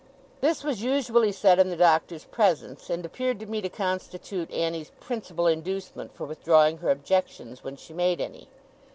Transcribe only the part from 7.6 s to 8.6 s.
when she made any.